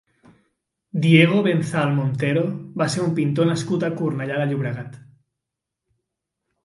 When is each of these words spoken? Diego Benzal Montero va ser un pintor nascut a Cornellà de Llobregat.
Diego 1.03 1.41
Benzal 1.47 1.91
Montero 1.99 2.43
va 2.83 2.87
ser 2.95 3.03
un 3.05 3.13
pintor 3.19 3.49
nascut 3.53 3.85
a 3.89 3.93
Cornellà 4.01 4.41
de 4.41 4.49
Llobregat. 4.51 4.99